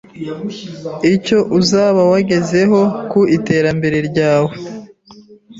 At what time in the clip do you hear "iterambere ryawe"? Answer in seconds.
3.37-4.53